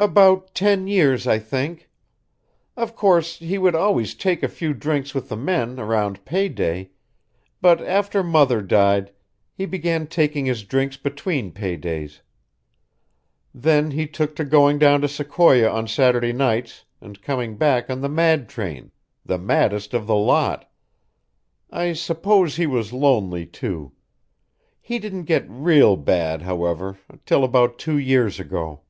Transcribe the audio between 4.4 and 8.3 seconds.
a few drinks with the men around pay day, but after